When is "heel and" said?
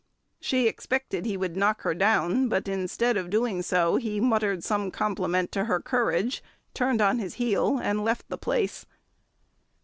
7.35-8.03